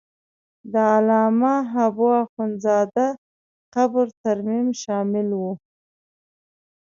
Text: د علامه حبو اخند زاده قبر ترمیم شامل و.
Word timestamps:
د 0.71 0.73
علامه 0.95 1.53
حبو 1.73 2.07
اخند 2.23 2.53
زاده 2.63 3.07
قبر 3.73 4.05
ترمیم 4.23 4.67
شامل 4.81 5.29
و. 5.41 5.43